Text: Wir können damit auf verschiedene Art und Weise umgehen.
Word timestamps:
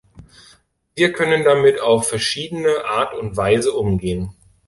Wir 0.95 1.13
können 1.13 1.43
damit 1.43 1.79
auf 1.79 2.09
verschiedene 2.09 2.85
Art 2.85 3.13
und 3.13 3.37
Weise 3.37 3.73
umgehen. 3.73 4.33